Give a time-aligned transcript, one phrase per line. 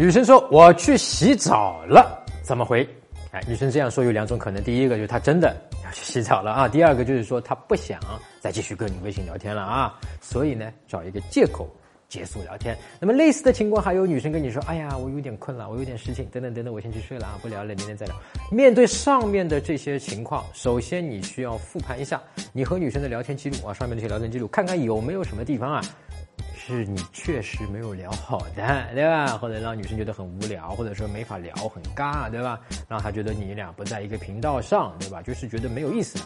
[0.00, 2.88] 女生说我去洗澡了，怎么回？
[3.32, 8.00] 哎，女生这样说有两种可能，第一个就是她真的要去洗澡了啊， 第二个就是说她不想
[8.40, 11.68] 再继续跟你微信聊天了啊，所以呢找一个借口。
[12.08, 12.76] 结束聊天。
[12.98, 18.16] 那么类似的情况还有女生跟你说：“哎呀，我有点困了，我有点事情，等等等等，我先去睡了啊，不聊了，明天再聊。”
[18.50, 22.20] 面对上面的这些情况，首先你需要复盘一下
[22.52, 25.80] 你和女生的聊天记录啊，上面这些聊天记录，看看有没有什么地方啊，
[26.70, 29.26] 是你确实没有聊好的， 对吧？
[29.38, 32.58] 或者让女生觉得很无聊，或者说没法聊，很尬，对吧？
[32.88, 35.20] 让她觉得你俩不在一个频道上，对吧？
[35.20, 36.18] 就是觉得没有意思，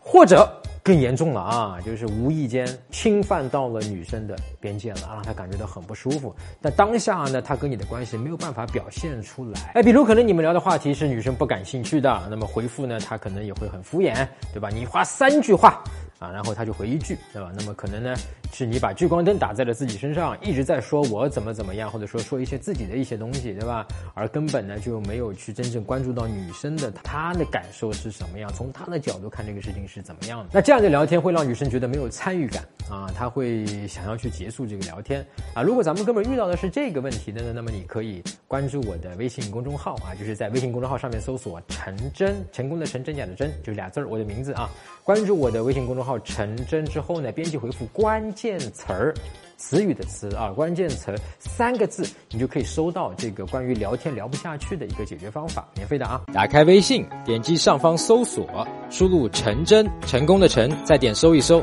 [0.00, 0.50] 或者。
[0.86, 6.32] 更严重了啊，就是无意间侵犯到了女生的边界了，让她感觉到很不舒服。
[6.62, 9.72] 但当下呢，他跟你的关系没有办法表现出来。
[9.74, 14.14] 哎，比如可能你们聊的话题是女生不感兴趣的，那么回复呢，他可能也会很敷衍，
[14.52, 14.68] 对吧？
[14.72, 15.82] 你花三句话。
[16.18, 17.52] 啊，然后他就回一句，对吧？
[17.54, 18.14] 那么可能呢，
[18.52, 23.86] 是你把聚光灯打在了自己身上，一直在说我怎么怎么样，或者说说一些自己的一些东西，对吧？
[24.14, 30.50] 而根本呢就没有去真正关注到女生的她的感受是什么样，从她的角度看这个事情是怎么样的。
[30.52, 35.62] 那这样的聊天会让女生觉得没有参与感啊，她会想要去结束这个聊天啊。
[35.62, 44.70] 如果咱们哥们遇到的是这个问题的呢，那么你可以关注我的微信公众号啊，就是在微信公众号上面搜索“陈真”，成功的陈，真假的真，就俩字儿，我的名字啊。
[45.04, 46.18] 关注我的微信公众号。
[46.20, 49.14] 成真之后呢，编辑回复关键词儿，
[49.56, 56.22] 词语的词啊，关键词三个字，你就可以收到这个关于聊天聊不下去的一个解决方法，免费的啊！
[56.32, 61.62] 打开微信，点击上方搜索，输入成真，成功的成，再点搜一搜，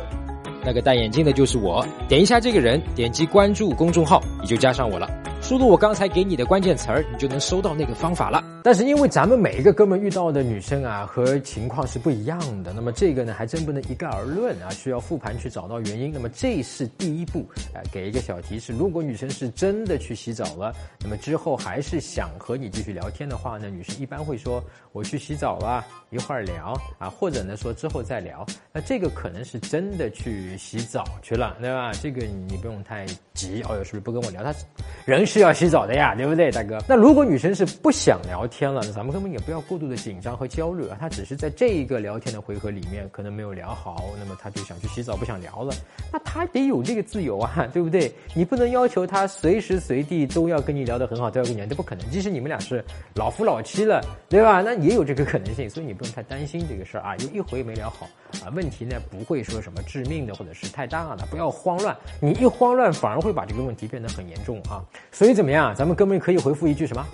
[0.64, 5.10] 那个戴眼镜的就是我，点一下这个人，点击关注公众号，你就加上我了。
[5.44, 8.42] 输入我刚才给你的关键词儿，你就能收到那个方法了。
[8.64, 16.14] 但是因为咱们每一个哥们遇到的女生啊和情况是不一样的，那么这个呢还真不能一概而论啊，需要复盘去找到原因。
[16.14, 28.46] 那么这是第一步，哎，给一个小提示：如果女生是真的去洗澡了，那么之后还是想和你继续聊天的话呢，女生一般会说我去洗澡了，一会儿聊啊，或者呢说之后再聊。
[28.72, 31.92] 那这个可能是真的去洗澡去了，对吧？
[32.02, 33.62] 这个你不用太急。
[33.64, 34.42] 哦哟，是不是不跟我聊？
[34.42, 34.56] 他
[35.04, 35.28] 人。
[35.34, 36.78] 是要洗澡的呀，对不对，大哥？
[36.88, 40.98] 那如果女生是不想聊天了，那咱们根本也不要过度的紧张和焦虑啊。
[41.00, 45.74] 她只是在这一个聊天的回合里面可能没有聊好，那么她就想去洗澡，不想聊了。
[46.12, 48.14] 那她得有这个自由啊，对不对？
[48.36, 52.08] 你不能要求她随时随地都要跟你聊得很好，都要跟你聊，这不可能。
[52.12, 54.62] 即使你们俩是老夫老妻了，对吧？
[54.62, 57.16] 那也有这个可能性，所以你不用太担心这个事儿啊。
[57.18, 58.08] 有一回没聊好
[58.46, 61.98] 啊，问题呢不会说什么致命的或者是太大的，不要慌乱。
[62.20, 64.86] 你一慌乱，反而会把这个问题变得很严重啊。
[65.14, 65.74] 所以怎么样？
[65.74, 67.06] 咱们哥们可以回复一句什么？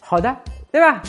[0.00, 0.34] 好的，
[0.72, 1.02] 对吧？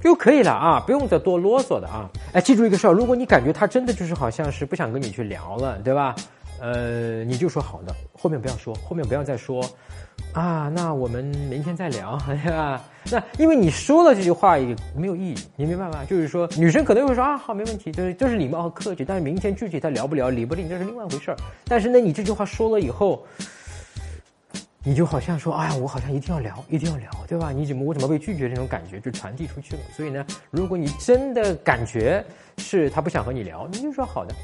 [0.00, 2.08] 就可以了啊，不用再多啰嗦的啊。
[2.32, 6.14] 哎，记住一个事儿，如果你感觉他真的就是好像是不想跟你去聊了，对吧？
[6.60, 9.64] 呃，你就说好的，后面不要说，后面不要再说
[10.32, 10.70] 啊。
[10.72, 12.80] 那我们明天再聊， 对吧？
[13.10, 16.04] 那因为你说了这句话也没有意义，你明白吗？
[16.08, 21.36] 就是说，女生可能会说啊，好，没问题，就是这是礼貌和客气，但是明天具体他聊不聊，理不理，这是另外一回事儿。
[21.64, 23.26] 但是呢，你这句话说了以后。
[24.86, 27.50] 你就好像说，哎呀，我好像一定要聊，一定要聊，对吧？
[27.50, 28.50] 你怎么我怎么被拒绝？
[28.50, 29.80] 这种感觉就传递出去了。
[29.96, 32.22] 所以呢，如果你真的感觉
[32.58, 34.34] 是他不想和你聊，你就说好的，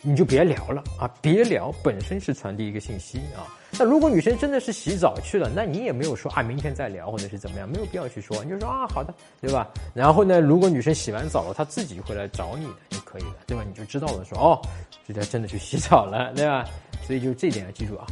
[0.00, 3.50] 你就别聊了啊，别聊本身是传递一个信息啊。
[3.72, 9.68] 那如果女生真的是洗澡去了，那你也没有说啊，明天再聊或者是怎么样，没有必要去说，你就说啊，好的，对吧？
[9.92, 13.64] 然后呢，如果女生洗完澡了，她自己会来找你的就可以了，对吧？
[13.66, 14.62] 你就知道了，说哦，
[15.04, 16.64] 这家真的去洗澡了，对吧？
[17.02, 18.06] 所以就这点要记住啊。